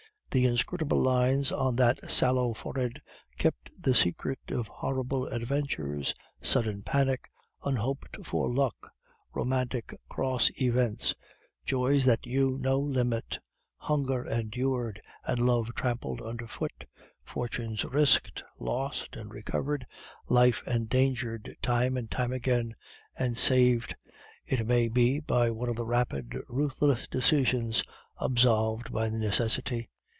The 0.33 0.45
inscrutable 0.45 1.01
lines 1.01 1.51
on 1.51 1.75
that 1.75 2.09
sallow 2.09 2.53
forehead 2.53 3.01
kept 3.37 3.69
the 3.77 3.93
secret 3.93 4.39
of 4.47 4.69
horrible 4.69 5.27
adventures, 5.27 6.15
sudden 6.41 6.83
panic, 6.83 7.29
unhoped 7.65 8.15
for 8.25 8.49
luck, 8.49 8.93
romantic 9.33 9.93
cross 10.07 10.49
events, 10.55 11.13
joys 11.65 12.05
that 12.05 12.25
knew 12.25 12.57
no 12.57 12.79
limit, 12.79 13.39
hunger 13.75 14.25
endured 14.25 15.01
and 15.25 15.45
love 15.45 15.75
trampled 15.75 16.21
under 16.21 16.47
foot, 16.47 16.85
fortunes 17.25 17.83
risked, 17.83 18.41
lost, 18.57 19.17
and 19.17 19.33
recovered, 19.33 19.85
life 20.29 20.63
endangered 20.65 21.57
time 21.61 21.97
and 21.97 22.09
time 22.09 22.31
again, 22.31 22.73
and 23.17 23.37
saved, 23.37 23.97
it 24.45 24.65
may 24.65 24.87
be, 24.87 25.19
by 25.19 25.51
one 25.51 25.67
of 25.67 25.75
the 25.75 25.85
rapid, 25.85 26.37
ruthless 26.47 27.05
decisions 27.09 27.83
absolved 28.21 28.93
by 28.93 29.09
necessity. 29.09 29.89